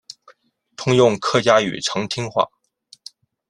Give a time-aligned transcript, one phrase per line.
[0.75, 2.49] 通用客家语长汀话。